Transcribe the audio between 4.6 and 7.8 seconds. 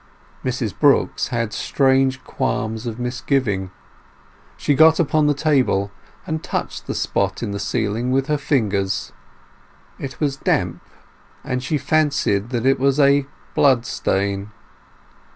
got upon the table, and touched the spot in the